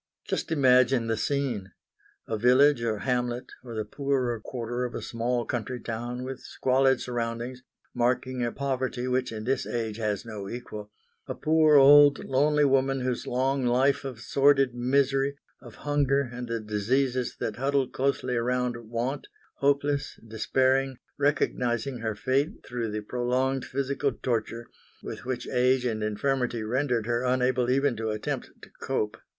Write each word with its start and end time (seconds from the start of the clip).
Just 0.27 0.51
imagine 0.51 1.05
the 1.05 1.15
scene 1.15 1.73
a 2.27 2.35
village 2.35 2.81
or 2.81 2.97
hamlet, 3.05 3.51
or 3.63 3.75
the 3.75 3.85
poorer 3.85 4.39
quarter 4.39 4.83
of 4.83 4.95
a 4.95 5.01
small 5.03 5.45
country 5.45 5.79
town 5.79 6.23
with 6.23 6.39
squalid 6.39 6.99
surroundings, 6.99 7.61
marking 7.93 8.43
a 8.43 8.51
poverty 8.51 9.07
which 9.07 9.31
in 9.31 9.43
this 9.43 9.67
age 9.67 9.97
has 9.97 10.25
no 10.25 10.49
equal; 10.49 10.89
a 11.27 11.35
poor, 11.35 11.75
old, 11.75 12.25
lonely 12.25 12.65
woman 12.65 13.01
whose 13.01 13.27
long 13.27 13.63
life 13.63 14.03
of 14.03 14.19
sordid 14.21 14.73
misery, 14.73 15.37
of 15.61 15.75
hunger 15.85 16.21
and 16.33 16.47
the 16.47 16.59
diseases 16.59 17.35
that 17.39 17.57
huddle 17.57 17.87
closely 17.87 18.35
around 18.35 18.89
want, 18.89 19.27
hopeless, 19.57 20.19
despairing, 20.27 20.97
recognising 21.19 21.99
her 21.99 22.15
fate 22.15 22.65
through 22.65 22.89
the 22.89 23.01
prolonged 23.01 23.63
physical 23.65 24.11
torture 24.11 24.65
with 25.03 25.25
which 25.25 25.47
age 25.49 25.85
and 25.85 26.01
infirmity 26.01 26.63
rendered 26.63 27.05
her 27.05 27.23
unable 27.23 27.69
even 27.69 27.95
to 27.95 28.09
attempt 28.09 28.49
to 28.63 28.71
cope. 28.81 29.15